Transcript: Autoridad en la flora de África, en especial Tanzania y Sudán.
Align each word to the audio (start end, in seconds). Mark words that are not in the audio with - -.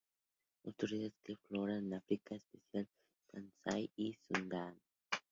Autoridad 0.65 1.13
en 1.25 1.29
la 1.35 1.37
flora 1.47 1.73
de 1.79 1.95
África, 1.95 2.33
en 2.33 2.41
especial 2.41 2.87
Tanzania 3.27 3.87
y 3.97 4.17
Sudán. 4.27 4.75